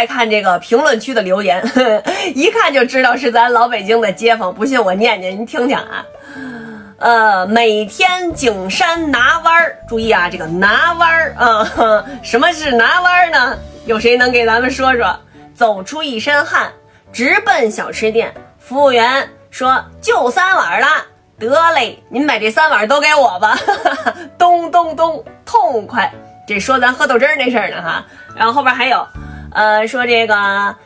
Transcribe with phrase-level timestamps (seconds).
[0.00, 1.62] 爱看这个评论区的留言，
[2.34, 4.54] 一看就知道是咱老北京的街坊。
[4.54, 6.06] 不信我念念，您听听啊。
[6.96, 13.58] 呃，每天景山拿弯儿，注意啊，这个拿弯儿啊，什么是拿弯儿呢？
[13.84, 15.20] 有谁能给咱们说说？
[15.54, 16.72] 走出一身汗，
[17.12, 20.86] 直奔小吃店，服务员说就三碗了，
[21.38, 23.58] 得嘞，您把这三碗都给我吧。
[24.38, 26.10] 咚咚咚，痛快。
[26.48, 28.04] 这说咱喝豆汁儿那事儿呢哈。
[28.34, 29.06] 然后后边还有，
[29.52, 30.76] 呃，说这个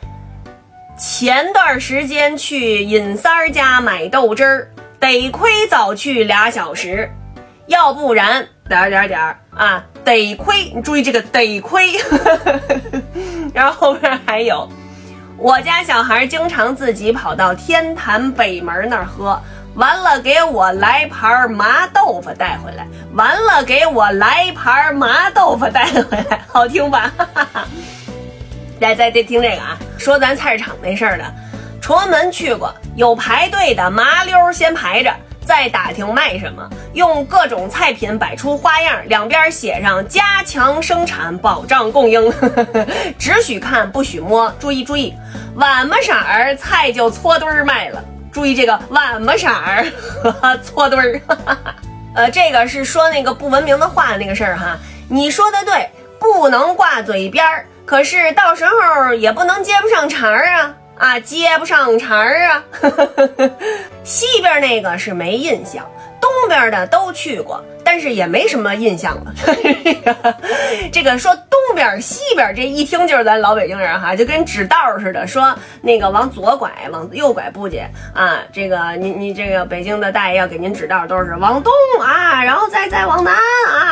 [0.97, 4.71] 前段时间去尹三儿家买豆汁儿。
[4.97, 7.11] 得亏早去俩小时，
[7.67, 11.91] 要不然点儿点儿点儿啊，得亏你注意这个得亏。
[13.53, 14.67] 然后后面还有，
[15.37, 19.39] 我家小孩经常自己跑到天坛北门那儿喝，
[19.75, 27.11] 完了给我来盘麻豆腐带回来，完了给我来盘麻豆腐带回来，好听吧？
[27.15, 27.67] 哈哈哈
[28.79, 31.23] 来，再再听这个啊，说咱菜市场那事儿的。
[31.81, 35.13] 崇文门去过，有排队的，麻溜先排着，
[35.45, 42.33] 再打听卖什么，用各种菜品摆出花样，两边写上“加强生产，保障供应”，
[43.17, 44.51] 只许看不许摸。
[44.59, 45.13] 注意注意，
[45.55, 48.03] 晚么色儿菜就搓堆儿卖了。
[48.31, 49.85] 注意这个晚么色儿
[50.23, 51.21] 和 搓堆儿。
[52.15, 54.77] 呃，这个是说那个不文明的话那个事儿哈。
[55.07, 55.87] 你说的对，
[56.19, 60.75] 不能挂嘴边儿，可是到时候也不能接不上茬儿啊。
[60.97, 62.63] 啊，接不上茬儿啊！
[64.05, 65.85] 西边那个是没印象，
[66.21, 67.61] 东边的都去过。
[67.83, 69.31] 但是也没什么印象了。
[70.91, 75.27] 这个说东边西边，这一听就是咱老北京人哈，就跟指道似的。
[75.27, 78.39] 说那个往左拐，往右拐不接啊。
[78.51, 83.35] 这个你你这个北京的大爷要给您指道，都是往东啊，然后再再往南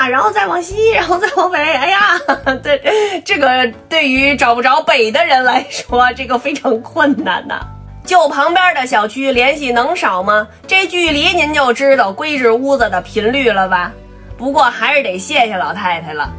[0.08, 1.58] 然后再往西， 然后再往北。
[1.58, 2.20] 哎呀，
[2.64, 7.60] 对这个对于找不着北的人来说，这个非常困难呐。
[8.06, 10.48] 就旁边的小区联系能少吗？
[10.68, 13.92] 这距离您就知道归置屋子的频率了吧？
[14.38, 16.30] 不过还是得谢谢老太太了。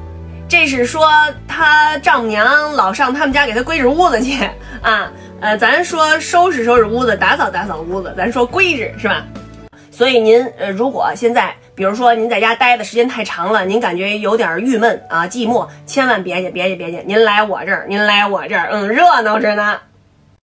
[0.47, 1.09] 这是说
[1.49, 4.39] 她丈母娘老上他们家给她归置屋子去
[4.83, 5.11] 啊。
[5.41, 9.25] 呃，咱说收拾收拾屋子，打扫打扫屋子，咱说归置是吧？
[9.91, 19.81] 所以您呃，如果现在比如说您在家待的时间太长了，您感觉有点郁闷啊、寂寞，千万别介别介别介，您来我这儿，您来我这儿，嗯，热闹着呢。